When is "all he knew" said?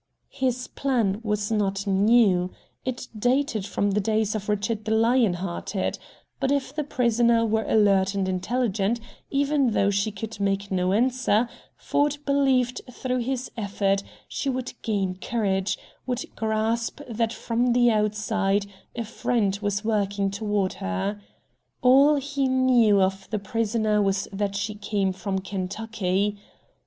21.83-22.99